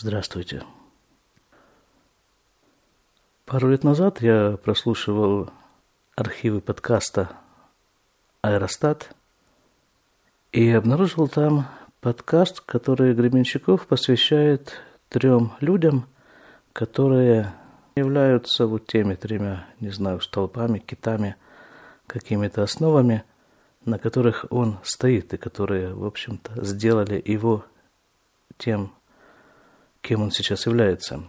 Здравствуйте. 0.00 0.62
Пару 3.46 3.68
лет 3.68 3.82
назад 3.82 4.22
я 4.22 4.56
прослушивал 4.62 5.50
архивы 6.14 6.60
подкаста 6.60 7.32
«Аэростат» 8.40 9.12
и 10.52 10.70
обнаружил 10.70 11.26
там 11.26 11.66
подкаст, 12.00 12.60
который 12.60 13.12
Гребенщиков 13.12 13.88
посвящает 13.88 14.80
трем 15.08 15.54
людям, 15.58 16.06
которые 16.72 17.52
являются 17.96 18.68
вот 18.68 18.86
теми 18.86 19.16
тремя, 19.16 19.66
не 19.80 19.90
знаю, 19.90 20.20
столпами, 20.20 20.78
китами, 20.78 21.34
какими-то 22.06 22.62
основами, 22.62 23.24
на 23.84 23.98
которых 23.98 24.46
он 24.50 24.78
стоит, 24.84 25.34
и 25.34 25.38
которые, 25.38 25.92
в 25.92 26.04
общем-то, 26.04 26.64
сделали 26.64 27.20
его 27.26 27.64
тем, 28.58 28.92
кем 30.00 30.22
он 30.22 30.30
сейчас 30.30 30.66
является. 30.66 31.24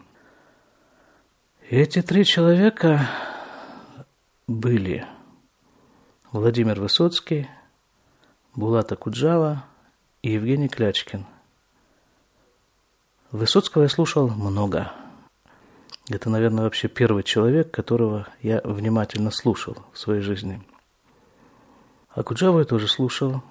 Эти 1.70 2.02
три 2.02 2.26
человека 2.26 3.08
были 4.48 5.06
Владимир 6.32 6.80
Высоцкий, 6.80 7.48
Булата 8.56 8.96
Куджава 8.96 9.66
и 10.22 10.32
Евгений 10.32 10.68
Клячкин. 10.68 11.26
Высоцкого 13.32 13.84
я 13.84 13.90
слушал 13.90 14.30
много. 14.30 14.92
Это, 16.10 16.32
наверное, 16.32 16.64
вообще 16.64 16.88
первый 16.88 17.22
человек, 17.22 17.70
которого 17.70 18.28
я 18.42 18.62
внимательно 18.64 19.30
слушал 19.30 19.78
в 19.94 20.00
своей 20.00 20.22
жизни. 20.22 20.60
А 22.10 22.24
Куджаву 22.24 22.60
я 22.60 22.66
тоже 22.66 22.88
слушал. 22.88 23.44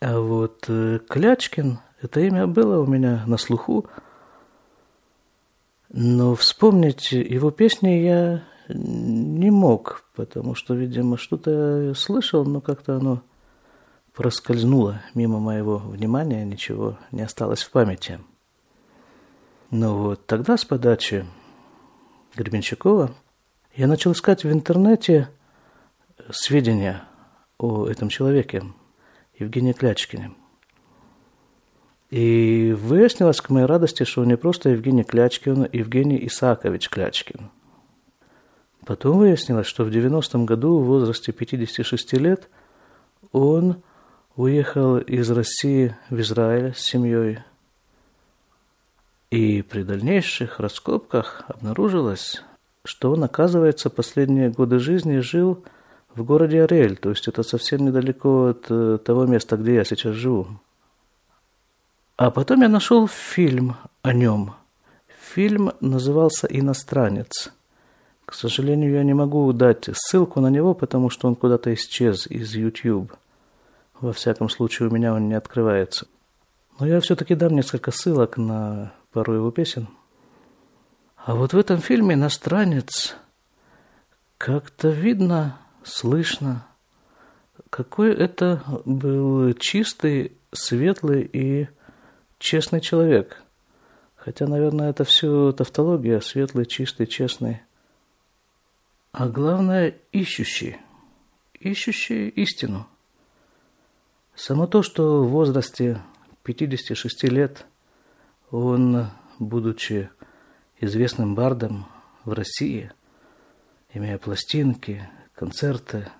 А 0.00 0.18
вот 0.18 0.64
э, 0.68 0.98
Клячкин– 1.06 1.78
это 2.00 2.20
имя 2.20 2.46
было 2.46 2.82
у 2.82 2.86
меня 2.86 3.22
на 3.26 3.36
слуху, 3.36 3.86
но 5.92 6.34
вспомнить 6.34 7.12
его 7.12 7.50
песни 7.50 7.90
я 7.90 8.44
не 8.68 9.50
мог, 9.50 10.04
потому 10.14 10.54
что, 10.54 10.74
видимо, 10.74 11.18
что-то 11.18 11.92
слышал, 11.94 12.46
но 12.46 12.62
как-то 12.62 12.96
оно 12.96 13.22
проскользнуло 14.14 15.02
мимо 15.14 15.38
моего 15.38 15.76
внимания, 15.76 16.44
ничего 16.44 16.98
не 17.10 17.22
осталось 17.22 17.62
в 17.62 17.70
памяти. 17.70 18.20
Но 19.70 19.98
вот 19.98 20.26
тогда 20.26 20.56
с 20.56 20.64
подачи 20.64 21.26
Гребенщикова 22.36 23.14
я 23.74 23.86
начал 23.86 24.12
искать 24.12 24.44
в 24.44 24.52
интернете 24.52 25.28
сведения 26.30 27.04
о 27.58 27.86
этом 27.86 28.08
человеке, 28.08 28.62
Евгении 29.38 29.72
Клячкине. 29.72 30.32
И 32.12 32.76
выяснилось 32.78 33.40
к 33.40 33.48
моей 33.48 33.64
радости, 33.64 34.04
что 34.04 34.22
не 34.26 34.36
просто 34.36 34.68
Евгений 34.68 35.02
Клячкин, 35.02 35.62
а 35.62 35.68
Евгений 35.72 36.26
Исаакович 36.26 36.90
Клячкин. 36.90 37.48
Потом 38.84 39.16
выяснилось, 39.16 39.66
что 39.66 39.84
в 39.84 39.88
90-м 39.88 40.44
году 40.44 40.76
в 40.76 40.84
возрасте 40.84 41.32
56 41.32 42.12
лет 42.18 42.50
он 43.32 43.76
уехал 44.36 44.98
из 44.98 45.30
России 45.30 45.96
в 46.10 46.20
Израиль 46.20 46.74
с 46.74 46.80
семьей. 46.80 47.38
И 49.30 49.62
при 49.62 49.82
дальнейших 49.82 50.60
раскопках 50.60 51.44
обнаружилось, 51.48 52.42
что 52.84 53.12
он, 53.12 53.24
оказывается, 53.24 53.88
последние 53.88 54.50
годы 54.50 54.80
жизни 54.80 55.20
жил 55.20 55.64
в 56.14 56.22
городе 56.24 56.62
Ариэль, 56.64 56.98
то 56.98 57.08
есть 57.08 57.26
это 57.26 57.42
совсем 57.42 57.86
недалеко 57.86 58.48
от 58.48 58.66
э, 58.68 58.98
того 59.02 59.24
места, 59.24 59.56
где 59.56 59.76
я 59.76 59.84
сейчас 59.84 60.14
живу. 60.14 60.48
А 62.16 62.30
потом 62.30 62.62
я 62.62 62.68
нашел 62.68 63.08
фильм 63.08 63.76
о 64.02 64.12
нем. 64.12 64.54
Фильм 65.34 65.72
назывался 65.80 66.46
«Иностранец». 66.46 67.52
К 68.24 68.34
сожалению, 68.34 68.92
я 68.92 69.02
не 69.02 69.14
могу 69.14 69.52
дать 69.52 69.88
ссылку 69.92 70.40
на 70.40 70.48
него, 70.48 70.74
потому 70.74 71.10
что 71.10 71.28
он 71.28 71.34
куда-то 71.34 71.72
исчез 71.74 72.26
из 72.26 72.54
YouTube. 72.54 73.12
Во 74.00 74.12
всяком 74.12 74.48
случае, 74.48 74.88
у 74.88 74.92
меня 74.92 75.14
он 75.14 75.28
не 75.28 75.34
открывается. 75.34 76.06
Но 76.78 76.86
я 76.86 77.00
все-таки 77.00 77.34
дам 77.34 77.54
несколько 77.54 77.90
ссылок 77.90 78.36
на 78.36 78.92
пару 79.12 79.34
его 79.34 79.50
песен. 79.50 79.88
А 81.16 81.34
вот 81.34 81.52
в 81.52 81.58
этом 81.58 81.78
фильме 81.78 82.14
«Иностранец» 82.14 83.16
как-то 84.38 84.88
видно, 84.88 85.58
слышно, 85.82 86.66
какой 87.70 88.12
это 88.12 88.62
был 88.84 89.52
чистый, 89.54 90.32
светлый 90.52 91.22
и 91.22 91.68
честный 92.42 92.80
человек. 92.80 93.40
Хотя, 94.16 94.46
наверное, 94.46 94.90
это 94.90 95.04
все 95.04 95.52
тавтология, 95.52 96.20
светлый, 96.20 96.66
чистый, 96.66 97.06
честный. 97.06 97.62
А 99.12 99.28
главное, 99.28 99.94
ищущий. 100.10 100.76
Ищущий 101.60 102.28
истину. 102.28 102.86
Само 104.34 104.66
то, 104.66 104.82
что 104.82 105.22
в 105.22 105.28
возрасте 105.28 106.02
56 106.42 107.24
лет 107.24 107.64
он, 108.50 109.10
будучи 109.38 110.10
известным 110.80 111.34
бардом 111.36 111.86
в 112.24 112.32
России, 112.32 112.90
имея 113.94 114.18
пластинки, 114.18 115.08
концерты, 115.34 116.10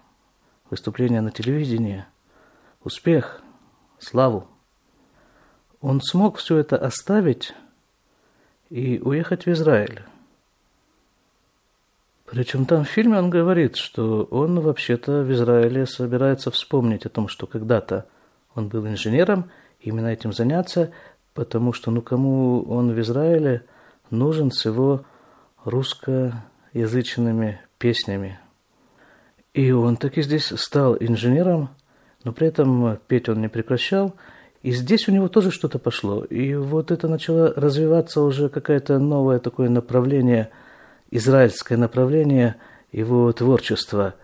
выступления 0.70 1.20
на 1.20 1.32
телевидении, 1.32 2.04
успех, 2.84 3.42
славу, 3.98 4.51
он 5.82 6.00
смог 6.00 6.38
все 6.38 6.58
это 6.58 6.78
оставить 6.78 7.52
и 8.70 9.00
уехать 9.04 9.44
в 9.44 9.50
Израиль. 9.50 10.02
Причем 12.24 12.64
там 12.64 12.84
в 12.84 12.88
фильме 12.88 13.18
он 13.18 13.28
говорит, 13.28 13.76
что 13.76 14.22
он 14.30 14.60
вообще-то 14.60 15.22
в 15.22 15.30
Израиле 15.32 15.84
собирается 15.84 16.50
вспомнить 16.50 17.04
о 17.04 17.10
том, 17.10 17.28
что 17.28 17.46
когда-то 17.46 18.06
он 18.54 18.68
был 18.68 18.86
инженером, 18.86 19.50
именно 19.80 20.06
этим 20.06 20.32
заняться, 20.32 20.92
потому 21.34 21.74
что 21.74 21.90
ну 21.90 22.00
кому 22.00 22.62
он 22.62 22.94
в 22.94 23.00
Израиле 23.00 23.64
нужен 24.08 24.50
с 24.50 24.64
его 24.64 25.04
русскоязычными 25.64 27.60
песнями. 27.78 28.38
И 29.52 29.72
он 29.72 29.96
таки 29.96 30.22
здесь 30.22 30.46
стал 30.46 30.96
инженером, 30.98 31.70
но 32.24 32.32
при 32.32 32.46
этом 32.46 32.98
петь 33.08 33.28
он 33.28 33.40
не 33.40 33.48
прекращал– 33.48 34.14
и 34.62 34.70
здесь 34.70 35.08
у 35.08 35.12
него 35.12 35.28
тоже 35.28 35.50
что-то 35.50 35.78
пошло. 35.78 36.24
И 36.24 36.54
вот 36.54 36.92
это 36.92 37.08
начало 37.08 37.52
развиваться 37.54 38.20
уже 38.20 38.48
какое-то 38.48 38.98
новое 38.98 39.40
такое 39.40 39.68
направление, 39.68 40.50
израильское 41.10 41.76
направление 41.76 42.56
его 42.92 43.32
творчества. 43.32 44.14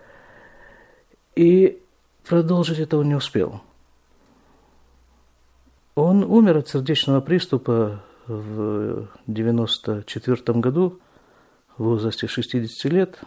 И 1.34 1.82
продолжить 2.24 2.78
это 2.78 2.98
он 2.98 3.08
не 3.08 3.16
успел. 3.16 3.60
Он 5.96 6.22
умер 6.22 6.58
от 6.58 6.68
сердечного 6.68 7.20
приступа 7.20 8.04
в 8.28 9.08
94 9.26 10.60
году 10.60 11.00
в 11.76 11.82
возрасте 11.82 12.28
60 12.28 12.92
лет. 12.92 13.18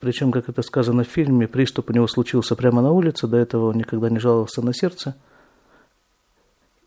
Причем, 0.00 0.32
как 0.32 0.48
это 0.48 0.62
сказано 0.62 1.04
в 1.04 1.08
фильме, 1.08 1.46
приступ 1.46 1.90
у 1.90 1.92
него 1.92 2.08
случился 2.08 2.56
прямо 2.56 2.82
на 2.82 2.90
улице, 2.90 3.28
до 3.28 3.36
этого 3.36 3.68
он 3.68 3.76
никогда 3.76 4.10
не 4.10 4.18
жаловался 4.18 4.62
на 4.62 4.74
сердце– 4.74 5.14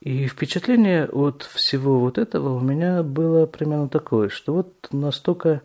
и 0.02 0.26
впечатление 0.28 1.06
от 1.06 1.44
всего 1.44 2.00
вот 2.00 2.18
этого 2.18 2.56
у 2.56 2.60
меня 2.60 3.04
было 3.04 3.46
примерно 3.46 3.88
такое, 3.88 4.30
что 4.30 4.54
вот 4.54 4.88
настолько 4.92 5.62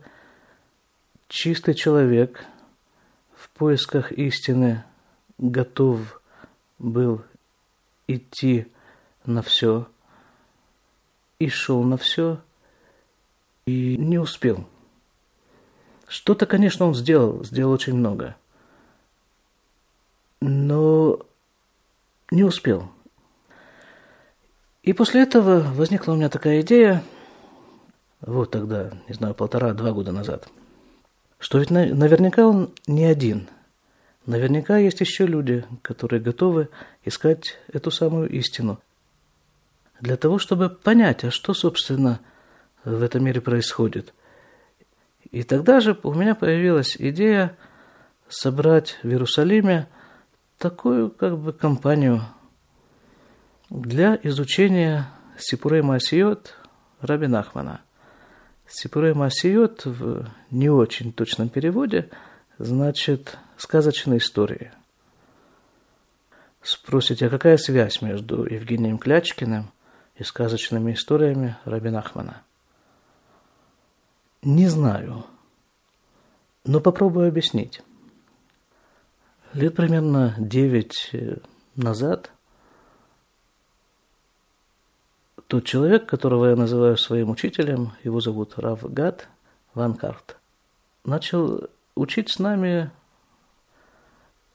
чистый 1.26 1.72
человек 1.72 2.44
в 3.34 3.48
поисках 3.50 4.12
истины 4.12 4.84
готов 5.38 6.20
был 6.78 7.22
идти 8.06 8.66
на 9.24 9.40
все, 9.40 9.88
и 11.38 11.48
шел 11.48 11.82
на 11.82 11.96
все, 11.96 12.38
и 13.64 13.96
не 13.96 14.18
успел. 14.18 14.68
Что-то, 16.08 16.44
конечно, 16.44 16.86
он 16.86 16.94
сделал, 16.94 17.42
сделал 17.42 17.72
очень 17.72 17.94
много, 17.94 18.36
но 20.42 21.20
не 22.30 22.44
успел– 22.44 22.90
и 24.86 24.92
после 24.92 25.22
этого 25.22 25.60
возникла 25.74 26.12
у 26.12 26.16
меня 26.16 26.28
такая 26.28 26.60
идея, 26.62 27.02
вот 28.20 28.52
тогда, 28.52 28.92
не 29.08 29.14
знаю, 29.14 29.34
полтора-два 29.34 29.90
года 29.90 30.12
назад, 30.12 30.48
что 31.38 31.58
ведь 31.58 31.70
наверняка 31.70 32.46
он 32.46 32.70
не 32.86 33.04
один. 33.04 33.48
Наверняка 34.26 34.78
есть 34.78 35.00
еще 35.00 35.26
люди, 35.26 35.64
которые 35.82 36.20
готовы 36.20 36.68
искать 37.04 37.58
эту 37.72 37.90
самую 37.90 38.30
истину. 38.30 38.80
Для 40.00 40.16
того, 40.16 40.38
чтобы 40.38 40.70
понять, 40.70 41.24
а 41.24 41.30
что, 41.30 41.52
собственно, 41.52 42.20
в 42.84 43.02
этом 43.02 43.24
мире 43.24 43.40
происходит. 43.40 44.14
И 45.32 45.42
тогда 45.42 45.80
же 45.80 45.98
у 46.04 46.14
меня 46.14 46.36
появилась 46.36 46.96
идея 46.96 47.56
собрать 48.28 48.98
в 49.02 49.08
Иерусалиме 49.08 49.88
такую 50.58 51.10
как 51.10 51.38
бы 51.38 51.52
компанию 51.52 52.22
для 53.70 54.18
изучения 54.22 55.08
Сипурей 55.38 55.82
Масиот, 55.82 56.54
Раби 57.00 57.26
Нахмана. 57.26 57.80
Сипурей 58.68 59.12
Масиот 59.12 59.84
в 59.84 60.28
не 60.50 60.70
очень 60.70 61.12
точном 61.12 61.48
переводе 61.48 62.10
значит 62.58 63.38
«сказочные 63.56 64.18
истории». 64.18 64.72
Спросите, 66.62 67.26
а 67.26 67.30
какая 67.30 67.58
связь 67.58 68.02
между 68.02 68.44
Евгением 68.44 68.98
Клячкиным 68.98 69.70
и 70.16 70.24
сказочными 70.24 70.94
историями 70.94 71.56
Раби 71.64 71.90
Нахмана? 71.90 72.42
Не 74.42 74.66
знаю, 74.66 75.26
но 76.64 76.80
попробую 76.80 77.28
объяснить. 77.28 77.82
Лет 79.52 79.76
примерно 79.76 80.34
девять 80.38 81.12
назад 81.76 82.32
тот 85.48 85.64
человек, 85.64 86.06
которого 86.06 86.50
я 86.50 86.56
называю 86.56 86.96
своим 86.96 87.30
учителем, 87.30 87.92
его 88.02 88.20
зовут 88.20 88.54
Рав 88.58 88.82
Гад 88.92 89.28
Ван 89.74 89.94
Карт, 89.94 90.36
начал 91.04 91.68
учить 91.94 92.30
с 92.30 92.38
нами 92.38 92.90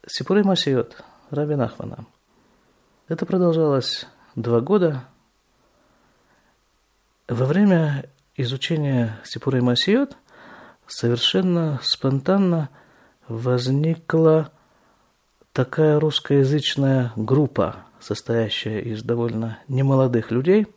Сипурей 0.06 0.44
Масиот, 0.44 1.02
Раби 1.30 1.54
Нахмана. 1.54 2.04
Это 3.08 3.24
продолжалось 3.24 4.06
два 4.36 4.60
года. 4.60 5.04
Во 7.26 7.46
время 7.46 8.10
изучения 8.36 9.18
Сипурей 9.24 9.62
Масиот 9.62 10.16
совершенно 10.86 11.80
спонтанно 11.82 12.68
возникла 13.28 14.52
такая 15.54 15.98
русскоязычная 15.98 17.12
группа, 17.16 17.76
состоящая 17.98 18.80
из 18.80 19.02
довольно 19.02 19.58
немолодых 19.68 20.30
людей– 20.30 20.66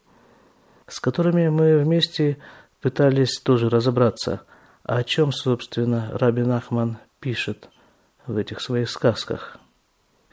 с 0.88 1.00
которыми 1.00 1.50
мы 1.50 1.78
вместе 1.80 2.38
пытались 2.82 3.40
тоже 3.40 3.70
разобраться, 3.70 4.42
о 4.84 5.04
чем, 5.04 5.32
собственно, 5.32 6.12
Рабин 6.14 6.52
Ахман 6.52 6.98
пишет 7.20 7.70
в 8.28 8.38
этих 8.38 8.62
своих 8.62 8.90
сказках. 8.90 9.58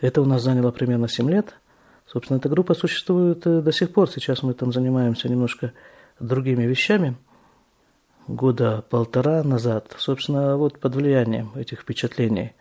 Это 0.01 0.21
у 0.21 0.25
нас 0.25 0.43
заняло 0.43 0.71
примерно 0.71 1.09
7 1.09 1.31
лет. 1.31 1.55
Собственно, 2.07 2.39
эта 2.39 2.49
группа 2.49 2.75
существует 2.75 3.47
э, 3.47 3.63
до 3.63 3.73
сих 3.73 3.93
пор. 3.93 4.11
Сейчас 4.11 4.43
мы 4.43 4.53
там 4.53 4.73
занимаемся 4.73 5.29
немножко 5.29 5.73
другими 6.21 6.65
вещами. 6.65 7.17
Года 8.29 8.85
полтора 8.91 9.43
назад, 9.43 9.95
собственно, 9.99 10.57
вот 10.57 10.79
под 10.79 10.95
влиянием 10.95 11.53
этих 11.55 11.81
впечатлений 11.81 12.53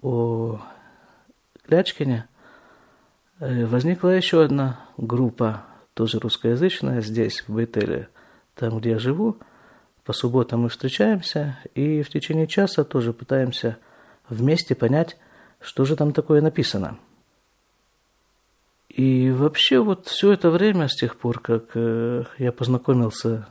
о 0.00 0.60
Клячкине 1.66 2.26
э, 3.40 3.66
возникла 3.66 4.10
еще 4.10 4.42
одна 4.42 4.80
группа 4.96 5.64
тоже 5.96 6.18
русскоязычная, 6.18 7.00
здесь, 7.00 7.42
в 7.48 7.54
Бейтеле, 7.54 8.10
там, 8.54 8.78
где 8.78 8.90
я 8.90 8.98
живу. 8.98 9.38
По 10.04 10.12
субботам 10.12 10.60
мы 10.60 10.68
встречаемся 10.68 11.58
и 11.74 12.02
в 12.02 12.10
течение 12.10 12.46
часа 12.46 12.84
тоже 12.84 13.14
пытаемся 13.14 13.78
вместе 14.28 14.74
понять, 14.74 15.16
что 15.58 15.86
же 15.86 15.96
там 15.96 16.12
такое 16.12 16.42
написано. 16.42 16.98
И 18.90 19.30
вообще 19.30 19.80
вот 19.80 20.06
все 20.06 20.32
это 20.32 20.50
время, 20.50 20.88
с 20.88 20.94
тех 20.94 21.16
пор, 21.16 21.40
как 21.40 21.70
э, 21.74 22.24
я 22.36 22.52
познакомился 22.52 23.48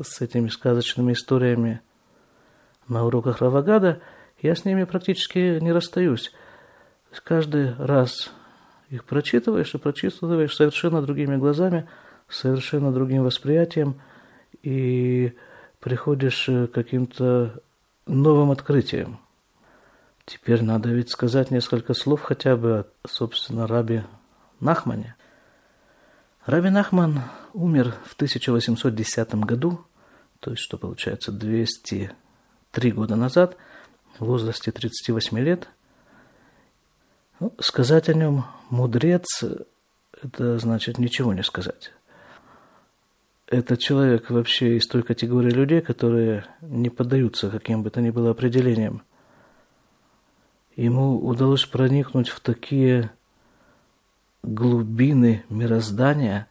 с 0.00 0.20
этими 0.20 0.46
сказочными 0.48 1.12
историями 1.12 1.80
на 2.86 3.04
уроках 3.04 3.40
Равагада, 3.40 4.00
я 4.40 4.54
с 4.54 4.64
ними 4.64 4.84
практически 4.84 5.58
не 5.58 5.72
расстаюсь. 5.72 6.32
Каждый 7.24 7.74
раз 7.74 8.32
их 8.90 9.04
прочитываешь 9.04 9.74
и 9.74 9.78
прочитываешь 9.78 10.54
совершенно 10.54 11.00
другими 11.00 11.36
глазами, 11.36 11.88
совершенно 12.28 12.92
другим 12.92 13.22
восприятием, 13.22 14.00
и 14.62 15.32
приходишь 15.78 16.46
к 16.46 16.68
каким-то 16.68 17.62
новым 18.06 18.50
открытиям. 18.50 19.20
Теперь 20.26 20.62
надо 20.62 20.90
ведь 20.90 21.10
сказать 21.10 21.50
несколько 21.50 21.94
слов 21.94 22.20
хотя 22.22 22.56
бы 22.56 22.86
о, 23.02 23.08
собственно, 23.08 23.66
Раби 23.66 24.02
Нахмане. 24.58 25.16
Раби 26.44 26.70
Нахман 26.70 27.22
умер 27.52 27.94
в 28.04 28.14
1810 28.14 29.34
году, 29.36 29.84
то 30.40 30.50
есть, 30.50 30.62
что 30.62 30.78
получается, 30.78 31.32
203 31.32 32.92
года 32.92 33.16
назад, 33.16 33.56
в 34.18 34.24
возрасте 34.24 34.72
38 34.72 35.38
лет– 35.38 35.68
ну, 37.40 37.54
сказать 37.58 38.08
о 38.08 38.14
нем 38.14 38.44
мудрец– 38.68 39.42
это 40.22 40.58
значит 40.58 40.98
ничего 40.98 41.32
не 41.32 41.42
сказать. 41.42 41.92
Это 43.46 43.76
человек 43.76 44.30
вообще 44.30 44.76
из 44.76 44.86
той 44.86 45.02
категории 45.02 45.50
людей, 45.50 45.80
которые 45.80 46.44
не 46.60 46.88
поддаются 46.88 47.50
каким 47.50 47.82
бы 47.82 47.90
то 47.90 48.00
ни 48.00 48.10
было 48.10 48.30
определениям. 48.30 49.02
Ему 50.76 51.18
удалось 51.18 51.64
проникнуть 51.64 52.28
в 52.28 52.40
такие 52.40 53.10
глубины 54.42 55.44
мироздания, 55.48 56.46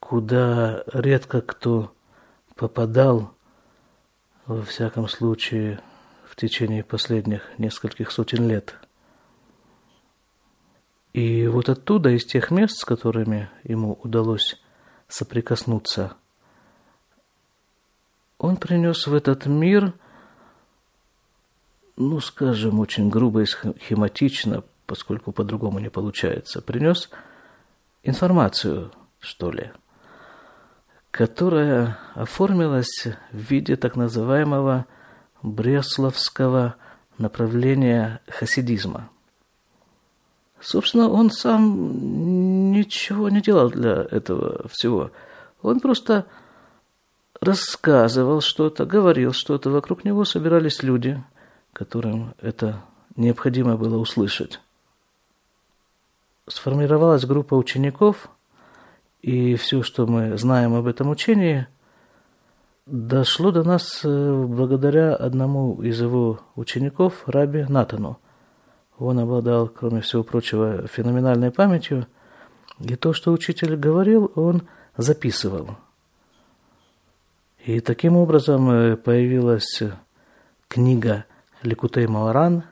куда 0.00 0.84
редко 0.92 1.40
кто 1.40 1.94
попадал, 2.56 3.34
во 4.46 4.62
всяком 4.62 5.08
случае, 5.08 5.80
в 6.34 6.36
течение 6.36 6.82
последних 6.82 7.48
нескольких 7.58 8.10
сотен 8.10 8.48
лет. 8.48 8.74
И 11.12 11.46
вот 11.46 11.68
оттуда, 11.68 12.10
из 12.10 12.24
тех 12.24 12.50
мест, 12.50 12.78
с 12.78 12.84
которыми 12.84 13.48
ему 13.62 14.00
удалось 14.02 14.60
соприкоснуться, 15.06 16.16
он 18.38 18.56
принес 18.56 19.06
в 19.06 19.14
этот 19.14 19.46
мир, 19.46 19.94
ну, 21.96 22.18
скажем, 22.18 22.80
очень 22.80 23.10
грубо 23.10 23.42
и 23.42 23.46
схематично, 23.46 24.64
поскольку 24.86 25.30
по-другому 25.30 25.78
не 25.78 25.88
получается, 25.88 26.60
принес 26.60 27.10
информацию, 28.02 28.90
что 29.20 29.52
ли, 29.52 29.70
которая 31.12 31.96
оформилась 32.14 33.06
в 33.30 33.36
виде 33.36 33.76
так 33.76 33.94
называемого 33.94 34.86
бресловского 35.44 36.76
направления 37.18 38.20
хасидизма. 38.28 39.10
Собственно, 40.60 41.10
он 41.10 41.30
сам 41.30 42.72
ничего 42.72 43.28
не 43.28 43.42
делал 43.42 43.68
для 43.68 44.06
этого 44.10 44.66
всего. 44.68 45.10
Он 45.62 45.80
просто 45.80 46.26
рассказывал 47.40 48.40
что-то, 48.40 48.86
говорил 48.86 49.32
что-то, 49.32 49.68
вокруг 49.70 50.04
него 50.04 50.24
собирались 50.24 50.82
люди, 50.82 51.22
которым 51.74 52.34
это 52.40 52.82
необходимо 53.16 53.76
было 53.76 53.98
услышать. 53.98 54.60
Сформировалась 56.48 57.26
группа 57.26 57.54
учеников, 57.54 58.30
и 59.20 59.56
все, 59.56 59.82
что 59.82 60.06
мы 60.06 60.38
знаем 60.38 60.74
об 60.74 60.86
этом 60.86 61.10
учении, 61.10 61.66
дошло 62.86 63.50
до 63.50 63.62
нас 63.62 64.00
э, 64.04 64.44
благодаря 64.46 65.14
одному 65.14 65.82
из 65.82 66.00
его 66.00 66.40
учеников, 66.54 67.24
Раби 67.26 67.64
Натану. 67.68 68.18
Он 68.98 69.18
обладал, 69.18 69.68
кроме 69.68 70.00
всего 70.00 70.22
прочего, 70.22 70.86
феноменальной 70.86 71.50
памятью, 71.50 72.06
и 72.80 72.94
то, 72.96 73.12
что 73.12 73.32
учитель 73.32 73.76
говорил, 73.76 74.30
он 74.34 74.62
записывал. 74.96 75.76
И 77.64 77.80
таким 77.80 78.16
образом 78.16 78.70
э, 78.70 78.96
появилась 78.96 79.82
книга 80.68 81.24
Ликутей 81.62 82.06
Маоран, 82.06 82.64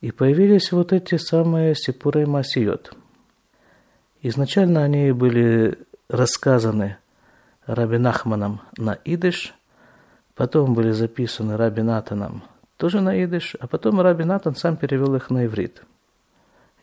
и 0.00 0.10
появились 0.10 0.72
вот 0.72 0.92
эти 0.92 1.16
самые 1.16 1.74
Сипурей 1.74 2.26
Масиот. 2.26 2.94
Изначально 4.22 4.84
они 4.84 5.12
были 5.12 5.78
рассказаны 6.08 6.98
Раби 7.66 7.98
Нахманом 7.98 8.60
на 8.76 8.98
идыш, 9.04 9.54
потом 10.34 10.74
были 10.74 10.90
записаны 10.92 11.56
Раби 11.56 11.82
Натаном 11.82 12.42
тоже 12.76 13.00
на 13.00 13.24
идыш, 13.24 13.56
а 13.58 13.66
потом 13.66 14.00
Раби 14.00 14.24
Натан 14.24 14.54
сам 14.54 14.76
перевел 14.76 15.14
их 15.14 15.30
на 15.30 15.46
иврит. 15.46 15.82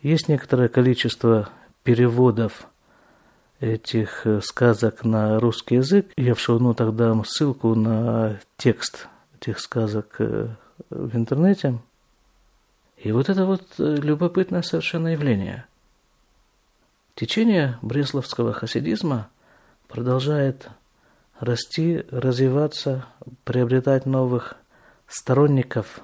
Есть 0.02 0.28
некоторое 0.28 0.68
количество 0.68 1.48
переводов 1.82 2.66
этих 3.60 4.26
э, 4.26 4.40
сказок 4.40 5.04
на 5.04 5.38
русский 5.38 5.76
язык. 5.76 6.12
Я 6.16 6.34
в 6.34 6.40
шоу-нотах 6.40 6.94
дам 6.94 7.24
ссылку 7.24 7.74
на 7.74 8.38
текст 8.56 9.08
этих 9.40 9.60
сказок 9.60 10.16
э, 10.18 10.48
в 10.90 11.16
интернете. 11.16 11.78
И 12.98 13.12
вот 13.12 13.28
это 13.28 13.46
вот 13.46 13.62
э, 13.78 13.96
любопытное 13.96 14.62
совершенно 14.62 15.08
явление. 15.08 15.66
Течение 17.14 17.78
бресловского 17.80 18.52
хасидизма 18.52 19.28
продолжает 19.88 20.68
расти, 21.38 22.04
развиваться, 22.10 23.06
приобретать 23.44 24.06
новых 24.06 24.56
сторонников, 25.06 26.00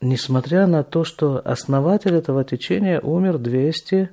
несмотря 0.00 0.66
на 0.66 0.82
то, 0.84 1.04
что 1.04 1.40
основатель 1.44 2.14
этого 2.14 2.44
течения 2.44 3.00
умер 3.00 3.38
200 3.38 4.10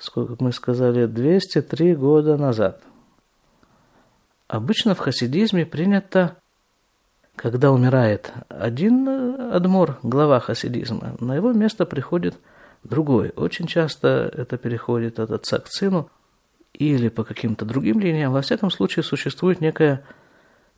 сколько 0.00 0.42
мы 0.42 0.52
сказали, 0.52 1.06
203 1.06 1.94
года 1.94 2.36
назад. 2.36 2.82
Обычно 4.48 4.94
в 4.94 4.98
хасидизме 4.98 5.64
принято, 5.64 6.36
когда 7.36 7.70
умирает 7.70 8.32
один 8.48 9.08
адмор, 9.52 9.98
глава 10.02 10.40
хасидизма, 10.40 11.16
на 11.20 11.36
его 11.36 11.52
место 11.52 11.86
приходит 11.86 12.36
другой. 12.82 13.32
Очень 13.36 13.66
часто 13.66 14.30
это 14.34 14.56
переходит 14.56 15.20
от 15.20 15.30
отца 15.30 15.58
к 15.58 15.68
сыну 15.68 16.10
или 16.88 17.08
по 17.08 17.24
каким-то 17.24 17.64
другим 17.64 18.00
линиям. 18.00 18.32
Во 18.32 18.42
всяком 18.42 18.70
случае, 18.70 19.02
существует 19.02 19.60
некая 19.60 20.02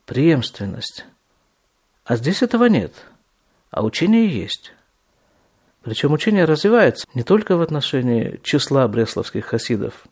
преемственность. 0.05 1.05
А 2.05 2.17
здесь 2.17 2.43
этого 2.43 2.65
нет, 2.65 2.93
а 3.71 3.85
учение 3.85 4.27
есть. 4.27 4.73
Причем 5.83 6.13
учение 6.13 6.45
развивается 6.45 7.07
не 7.15 7.23
только 7.23 7.57
в 7.57 7.63
отношении 7.63 8.41
числа 8.43 8.87
бресловских 8.89 9.47
хасидов, 9.47 10.05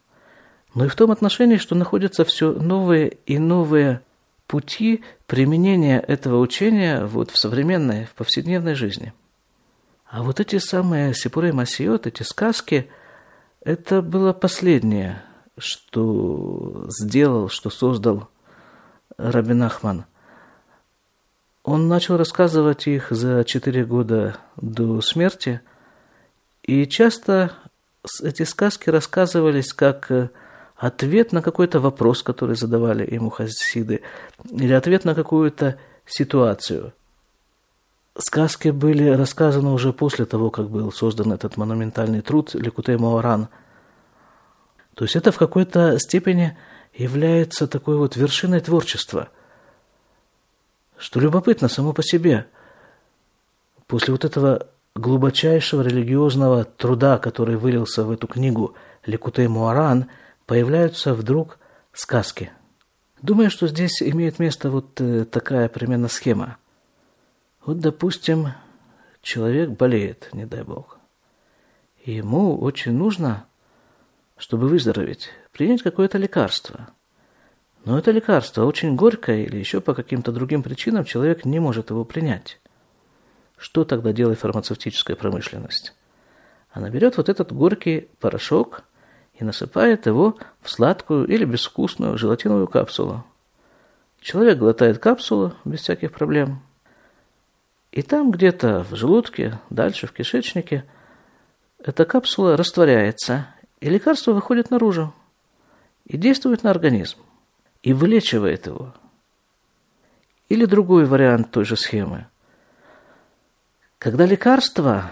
но 0.74 0.84
и 0.84 0.88
в 0.88 0.94
том 0.94 1.10
отношении, 1.10 1.56
что 1.56 1.74
находятся 1.74 2.24
все 2.24 2.52
новые 2.52 3.18
и 3.26 3.38
новые 3.38 4.02
пути 4.46 5.02
применения 5.26 6.00
этого 6.00 6.40
учения 6.40 7.04
вот 7.04 7.30
в 7.30 7.38
современной, 7.38 8.04
в 8.06 8.14
повседневной 8.14 8.74
жизни. 8.74 9.12
А 10.06 10.22
вот 10.22 10.40
эти 10.40 10.58
самые 10.58 11.14
Сипурей 11.14 11.52
Масиот, 11.52 12.06
эти 12.06 12.22
сказки, 12.22 12.90
это 13.62 14.02
было 14.02 14.32
последнее, 14.32 15.22
что 15.60 16.86
сделал, 16.88 17.48
что 17.48 17.70
создал 17.70 18.28
Рабин 19.16 19.62
Ахман. 19.62 20.04
Он 21.62 21.88
начал 21.88 22.16
рассказывать 22.16 22.86
их 22.86 23.10
за 23.10 23.44
четыре 23.44 23.84
года 23.84 24.38
до 24.56 25.00
смерти, 25.02 25.60
и 26.62 26.86
часто 26.86 27.52
эти 28.22 28.44
сказки 28.44 28.88
рассказывались 28.88 29.72
как 29.72 30.10
э, 30.10 30.30
ответ 30.76 31.32
на 31.32 31.42
какой-то 31.42 31.80
вопрос, 31.80 32.22
который 32.22 32.56
задавали 32.56 33.08
ему 33.08 33.30
хасиды, 33.30 34.02
или 34.50 34.72
ответ 34.72 35.04
на 35.04 35.14
какую-то 35.14 35.78
ситуацию. 36.06 36.92
Сказки 38.18 38.68
были 38.68 39.08
рассказаны 39.10 39.70
уже 39.70 39.92
после 39.92 40.24
того, 40.24 40.50
как 40.50 40.68
был 40.68 40.90
создан 40.92 41.32
этот 41.32 41.56
монументальный 41.56 42.22
труд 42.22 42.54
Ликутей 42.54 42.96
Маоран. 42.96 43.48
То 44.94 45.04
есть 45.04 45.16
это 45.16 45.32
в 45.32 45.38
какой-то 45.38 45.98
степени 45.98 46.56
является 46.94 47.66
такой 47.66 47.96
вот 47.96 48.16
вершиной 48.16 48.60
творчества– 48.60 49.28
что 51.00 51.18
любопытно 51.18 51.68
само 51.68 51.92
по 51.92 52.02
себе. 52.02 52.46
После 53.86 54.12
вот 54.12 54.24
этого 54.24 54.68
глубочайшего 54.94 55.80
религиозного 55.80 56.64
труда, 56.64 57.18
который 57.18 57.56
вылился 57.56 58.04
в 58.04 58.10
эту 58.10 58.28
книгу 58.28 58.74
Лекутей 59.06 59.48
Муаран, 59.48 60.10
появляются 60.46 61.14
вдруг 61.14 61.58
сказки. 61.92 62.52
Думаю, 63.22 63.50
что 63.50 63.66
здесь 63.66 64.02
имеет 64.02 64.38
место 64.38 64.70
вот 64.70 65.00
э, 65.00 65.24
такая 65.24 65.68
примерно 65.68 66.08
схема. 66.08 66.58
Вот, 67.64 67.78
допустим, 67.78 68.48
человек 69.22 69.70
болеет, 69.70 70.28
не 70.32 70.44
дай 70.44 70.62
бог. 70.62 70.98
Ему 72.04 72.58
очень 72.58 72.92
нужно, 72.92 73.46
чтобы 74.40 74.66
выздороветь, 74.66 75.30
принять 75.52 75.82
какое-то 75.82 76.18
лекарство– 76.18 76.88
но 77.84 77.98
это 77.98 78.10
лекарство 78.10 78.64
очень 78.64 78.94
горькое 78.94 79.44
или 79.44 79.56
еще 79.56 79.80
по 79.80 79.94
каким-то 79.94 80.32
другим 80.32 80.62
причинам 80.62 81.04
человек 81.04 81.44
не 81.44 81.60
может 81.60 81.90
его 81.90 82.04
принять. 82.04 82.60
Что 83.56 83.84
тогда 83.84 84.12
делает 84.12 84.38
фармацевтическая 84.38 85.16
промышленность? 85.16 85.94
Она 86.70 86.90
берет 86.90 87.16
вот 87.16 87.28
этот 87.28 87.52
горький 87.52 88.08
порошок 88.20 88.84
и 89.34 89.44
насыпает 89.44 90.06
его 90.06 90.36
в 90.60 90.70
сладкую 90.70 91.26
или 91.26 91.44
безвкусную 91.44 92.18
желатиновую 92.18 92.68
капсулу. 92.68 93.24
Человек 94.20 94.58
глотает 94.58 94.98
капсулу 94.98 95.54
без 95.64 95.80
всяких 95.80 96.12
проблем. 96.12 96.62
И 97.92 98.02
там 98.02 98.30
где-то 98.30 98.84
в 98.88 98.94
желудке, 98.94 99.58
дальше 99.70 100.06
в 100.06 100.12
кишечнике, 100.12 100.84
эта 101.82 102.04
капсула 102.04 102.56
растворяется, 102.56 103.46
и 103.80 103.88
лекарство 103.88 104.32
выходит 104.32 104.70
наружу 104.70 105.12
и 106.04 106.16
действует 106.16 106.62
на 106.62 106.70
организм 106.70 107.18
и 107.82 107.92
вылечивает 107.92 108.66
его. 108.66 108.94
Или 110.48 110.64
другой 110.64 111.06
вариант 111.06 111.50
той 111.50 111.64
же 111.64 111.76
схемы. 111.76 112.26
Когда 113.98 114.26
лекарство 114.26 115.10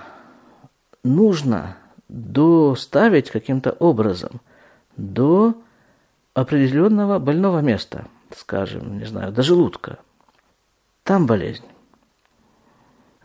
нужно 1.02 1.76
доставить 2.08 3.30
каким-то 3.30 3.70
образом 3.72 4.40
до 4.96 5.54
определенного 6.34 7.18
больного 7.18 7.60
места, 7.60 8.06
скажем, 8.36 8.98
не 8.98 9.04
знаю, 9.04 9.32
до 9.32 9.42
желудка, 9.42 9.98
там 11.04 11.26
болезнь. 11.26 11.64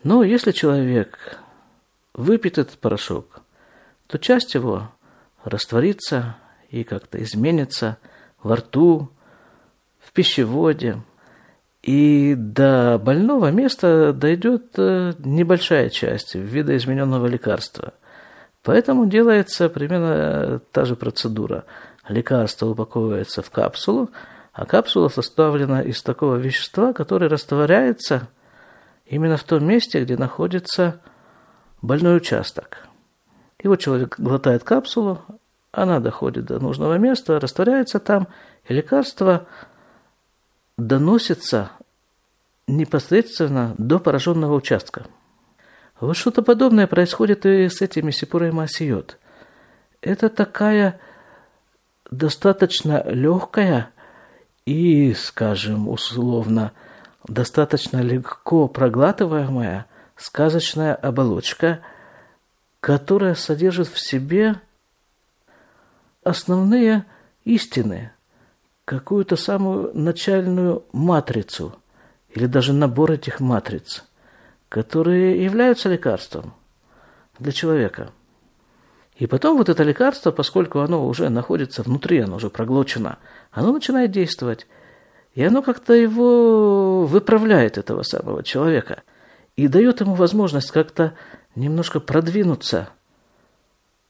Но 0.04 0.24
если 0.24 0.52
человек 0.52 1.40
выпьет 2.14 2.58
этот 2.58 2.78
порошок, 2.78 3.42
то 4.08 4.20
часть 4.20 4.54
его 4.54 4.90
растворится 5.44 6.38
и 6.70 6.84
как-то 6.84 7.22
изменится 7.22 7.98
во 8.42 8.58
рту, 8.58 9.10
в 10.00 10.12
пищеводе. 10.12 11.02
И 11.82 12.36
до 12.38 13.00
больного 13.04 13.52
места 13.52 14.14
дойдет 14.14 14.74
э, 14.78 15.14
небольшая 15.20 15.90
часть 15.90 16.36
видоизмененного 16.36 17.28
лекарства. 17.28 17.94
Поэтому 18.64 19.06
делается 19.06 19.68
примерно 19.68 20.62
та 20.72 20.86
же 20.86 20.96
процедура. 20.96 21.66
Лекарство 22.08 22.68
упаковывается 22.68 23.42
в 23.42 23.50
капсулу, 23.50 24.10
а 24.54 24.66
капсула 24.66 25.10
составлена 25.10 25.82
из 25.82 26.02
такого 26.02 26.36
вещества, 26.36 26.94
которое 26.94 27.28
растворяется 27.28 28.30
именно 29.06 29.36
в 29.36 29.44
том 29.44 29.66
месте, 29.66 30.04
где 30.04 30.16
находится 30.16 31.02
больной 31.82 32.18
участок. 32.18 32.88
И 33.64 33.68
вот 33.68 33.80
человек 33.80 34.20
глотает 34.20 34.64
капсулу, 34.64 35.22
она 35.72 36.00
доходит 36.00 36.46
до 36.46 36.60
нужного 36.60 36.98
места, 36.98 37.40
растворяется 37.40 38.00
там, 38.00 38.28
и 38.68 38.74
лекарство– 38.74 39.48
доносится 40.78 41.72
непосредственно 42.68 43.76
до 43.78 44.00
пораженного 44.00 44.56
участка. 44.56 45.06
Вот 46.00 46.18
что-то 46.18 46.42
подобное 46.42 46.88
происходит 46.88 47.46
и 47.46 47.70
с 47.70 47.82
этими 47.82 48.12
Сипурой 48.12 48.52
Масиот. 48.52 49.18
Это 50.02 50.30
такая 50.30 51.00
достаточно 52.10 53.04
легкая 53.08 53.90
и, 54.66 55.14
скажем, 55.14 55.88
условно, 55.88 56.72
достаточно 57.28 58.02
легко 58.02 58.68
проглатываемая 58.68 59.86
сказочная 60.16 60.96
оболочка, 60.96 61.80
которая 62.84 63.34
содержит 63.34 63.88
в 63.88 63.98
себе 63.98 64.60
основные 66.22 67.06
истины– 67.46 68.12
какую-то 68.86 69.38
самую 69.38 69.92
начальную 69.94 70.84
матрицу 70.92 71.74
или 72.36 72.46
даже 72.46 72.74
набор 72.74 73.14
этих 73.14 73.40
матриц, 73.40 74.04
которые 74.68 75.42
являются 75.42 75.88
лекарством 75.88 76.54
для 77.40 77.54
человека. 77.54 78.12
И 79.16 79.28
потом 79.28 79.56
вот 79.60 79.70
это 79.70 79.84
лекарство, 79.84 80.32
поскольку 80.32 80.80
оно 80.80 81.08
уже 81.08 81.30
находится 81.30 81.84
внутри, 81.84 82.20
оно 82.20 82.36
уже 82.36 82.50
проглочено, 82.50 83.18
оно 83.52 83.72
начинает 83.72 84.12
действовать. 84.12 84.68
И 85.36 85.42
оно 85.42 85.62
как-то 85.62 85.94
его 85.94 87.06
выправляет, 87.06 87.78
этого 87.78 88.04
самого 88.04 88.44
человека, 88.44 89.04
и 89.56 89.70
дает 89.70 90.02
ему 90.02 90.16
возможность 90.16 90.72
как-то 90.72 91.14
немножко 91.56 92.00
продвинуться 92.00 92.90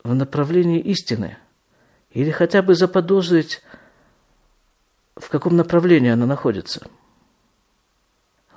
в 0.04 0.14
направлении 0.14 0.80
истины. 0.80 1.38
Или 2.12 2.32
хотя 2.32 2.62
бы 2.62 2.76
заподозрить 2.76 3.62
в 5.16 5.30
каком 5.30 5.56
направлении 5.56 6.10
она 6.10 6.26
находится. 6.26 6.88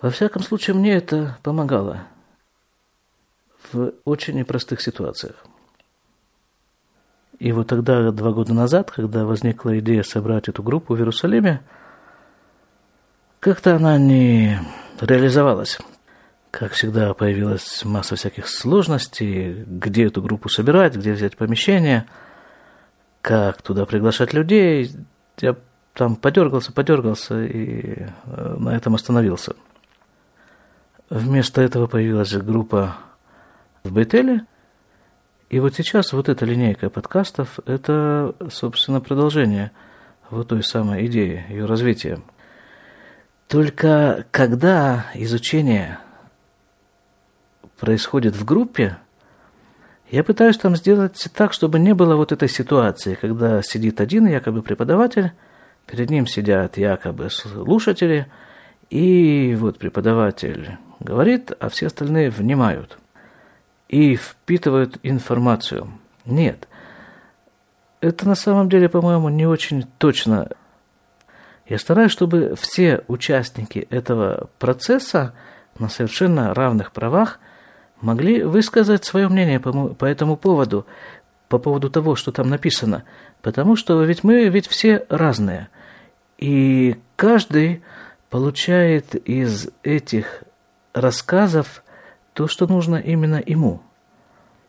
Во 0.01 0.11
всяком 0.11 0.43
случае, 0.43 0.75
мне 0.77 0.95
это 0.95 1.39
помогало 1.43 2.07
в 3.73 3.93
очень 4.05 4.35
непростых 4.35 4.81
ситуациях. 4.81 5.45
И 7.39 7.53
вот 7.53 7.69
тогда, 7.69 8.11
два 8.13 8.33
года 8.33 8.55
назад, 8.55 8.91
когда 8.91 9.25
возникла 9.25 9.79
идея 9.79 10.03
собрать 10.03 10.49
эту 10.49 10.63
группу 10.63 10.95
в 10.95 10.99
Иерусалиме, 10.99 11.63
как-то 13.41 13.77
она 13.77 13.99
не 13.99 14.59
реализовалась. 15.01 15.79
Как 16.59 16.73
всегда, 16.73 17.13
появилась 17.13 17.85
масса 17.85 18.17
всяких 18.17 18.49
сложностей, 18.49 19.63
где 19.67 20.07
эту 20.07 20.23
группу 20.23 20.49
собирать, 20.49 20.97
где 20.97 21.13
взять 21.13 21.37
помещение, 21.37 22.07
как 23.21 23.61
туда 23.61 23.85
приглашать 23.85 24.33
людей. 24.33 24.91
Я 25.39 25.57
там 25.93 26.17
подергался, 26.17 26.73
подергался 26.73 27.45
и 27.45 28.07
э, 28.25 28.57
на 28.59 28.71
этом 28.75 28.95
остановился. 28.95 29.55
Вместо 31.11 31.61
этого 31.61 31.89
появилась 31.89 32.33
группа 32.33 32.97
в 33.85 33.93
Бейтеле, 33.93 34.47
И 35.51 35.61
вот 35.61 35.75
сейчас 35.75 36.15
вот 36.15 36.31
эта 36.31 36.47
линейка 36.47 36.89
подкастов– 36.89 37.59
это, 37.67 38.35
собственно, 38.51 39.03
продолжение 39.03 39.73
вот 40.31 40.49
той 40.49 40.63
самой 40.63 41.05
идеи, 41.05 41.45
ее 41.51 41.67
развития. 41.67 42.23
Только 43.47 44.25
когда 44.31 45.05
изучение 45.13 45.99
происходит 47.79 48.37
в 48.37 48.45
группе, 48.45 48.97
я 50.11 50.23
пытаюсь 50.23 50.57
там 50.57 50.77
сделать 50.77 51.29
так, 51.35 51.53
чтобы 51.53 51.79
не 51.79 51.93
было 51.93 52.17
вот 52.17 52.31
этой 52.31 52.49
ситуации, 52.49 53.15
когда 53.15 53.61
сидит 53.63 54.01
один 54.01 54.27
якобы 54.27 54.63
преподаватель, 54.63 55.33
перед 55.87 56.11
ним 56.11 56.27
сидят 56.27 56.77
якобы 56.77 57.29
слушатели, 57.31 58.27
и 58.89 59.57
вот 59.59 59.79
преподаватель 59.79 60.79
говорит, 61.01 61.53
а 61.59 61.69
все 61.69 61.87
остальные 61.87 62.31
внимают 62.31 62.99
и 63.89 64.17
впитывают 64.17 64.99
информацию. 65.03 65.89
Нет. 66.25 66.69
Это 68.01 68.29
на 68.29 68.35
самом 68.35 68.69
деле, 68.69 68.89
по-моему, 68.89 69.29
не 69.29 69.47
очень 69.47 69.85
точно. 69.99 70.51
Я 71.67 71.79
стараюсь, 71.79 72.13
чтобы 72.13 72.55
все 72.57 73.03
участники 73.09 73.87
этого 73.91 74.51
процесса 74.59 75.35
на 75.79 75.89
совершенно 75.89 76.55
равных 76.55 76.93
правах 76.93 77.41
могли 78.01 78.43
высказать 78.43 79.05
свое 79.05 79.29
мнение 79.29 79.61
по, 79.61 79.73
по 79.95 80.05
этому 80.05 80.37
поводу, 80.37 80.87
по 81.49 81.59
поводу 81.59 81.91
того, 81.91 82.17
что 82.17 82.33
там 82.33 82.49
написано. 82.49 83.05
Потому 83.43 83.77
что 83.77 84.03
ведь 84.03 84.25
мы 84.25 84.49
ведь 84.49 84.67
все 84.67 85.07
разные. 85.09 85.69
И 86.39 86.97
каждый 87.17 87.83
получает 88.31 89.15
из 89.15 89.69
этих 89.83 90.43
рассказов 90.93 91.83
то, 92.33 92.49
что 92.49 92.67
нужно 92.67 92.97
именно 92.97 93.43
ему. 93.45 93.83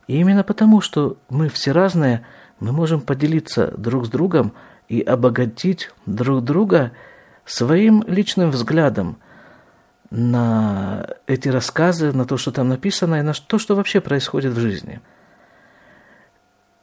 И 0.08 0.18
именно 0.20 0.44
потому, 0.44 0.80
что 0.82 1.18
мы 1.30 1.50
все 1.50 1.72
разные, 1.72 2.26
мы 2.60 2.72
можем 2.72 3.02
поделиться 3.02 3.74
друг 3.78 4.06
с 4.06 4.10
другом 4.10 4.54
и 4.88 5.02
обогатить 5.02 5.92
друг 6.06 6.44
друга 6.44 6.92
своим 7.46 8.04
личным 8.08 8.52
взглядом 8.52 9.18
на 10.10 11.08
эти 11.26 11.50
рассказы, 11.50 12.12
на 12.12 12.26
то, 12.26 12.38
что 12.38 12.52
там 12.52 12.70
написано, 12.70 13.16
и 13.16 13.22
на 13.22 13.34
то, 13.34 13.58
что 13.58 13.76
вообще 13.76 14.02
происходит 14.02 14.54
в 14.54 14.60
жизни. 14.60 15.02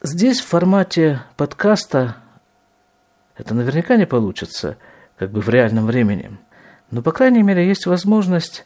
Здесь 0.01 0.39
в 0.39 0.47
формате 0.47 1.21
подкаста 1.35 2.17
это 3.37 3.53
наверняка 3.53 3.95
не 3.97 4.05
получится, 4.05 4.77
как 5.17 5.31
бы 5.31 5.41
в 5.41 5.49
реальном 5.49 5.85
времени. 5.85 6.37
Но, 6.91 7.01
по 7.01 7.11
крайней 7.11 7.41
мере, 7.41 7.67
есть 7.67 7.85
возможность 7.85 8.65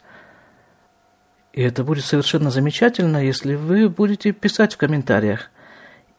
и 1.53 1.61
это 1.61 1.83
будет 1.83 2.05
совершенно 2.05 2.51
замечательно, 2.51 3.17
если 3.25 3.55
вы 3.55 3.89
будете 3.89 4.31
писать 4.31 4.75
в 4.75 4.77
комментариях. 4.77 5.49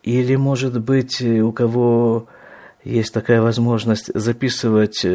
Или, 0.02 0.34
может 0.36 0.80
быть, 0.80 1.22
у 1.22 1.52
кого 1.52 2.26
есть 2.82 3.14
такая 3.14 3.40
возможность 3.40 4.10
записывать 4.12 5.06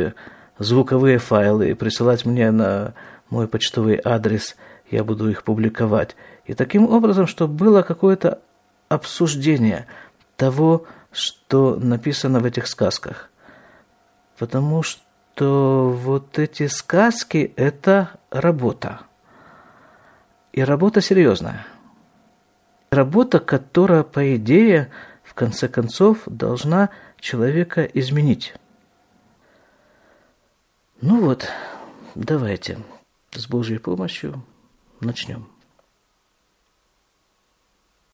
звуковые 0.58 1.18
файлы 1.18 1.72
и 1.72 1.74
присылать 1.74 2.26
мне 2.26 2.52
на 2.52 2.94
мой 3.30 3.48
почтовый 3.48 4.00
адрес, 4.04 4.56
я 4.90 5.04
буду 5.04 5.30
их 5.30 5.44
публиковать. 5.44 6.16
И 6.46 6.54
таким 6.54 6.88
образом, 6.90 7.28
чтобы 7.28 7.54
было 7.54 7.82
какое-то 7.82 8.40
обсуждение 8.88 9.88
того, 10.36 10.86
что 11.12 11.76
написано 11.76 12.40
в 12.40 12.46
этих 12.46 12.68
сказках. 12.68 13.30
Потому 14.38 14.84
что 14.84 15.90
вот 15.92 16.38
эти 16.38 16.68
сказки– 16.68 17.54
это 17.56 18.12
работа. 18.30 19.02
И 20.52 20.64
работа 20.64 21.02
серьезная. 21.02 21.66
Работа, 22.92 23.40
которая, 23.40 24.04
по 24.04 24.36
идее, 24.36 24.92
в 25.24 25.34
конце 25.34 25.68
концов, 25.68 26.20
должна 26.26 26.90
человека 27.20 27.84
изменить. 27.84 28.54
Ну 31.02 31.20
вот, 31.22 31.50
давайте 32.14 32.78
с 33.40 33.48
Божьей 33.48 33.78
помощью 33.78 34.44
начнем. 35.02 35.48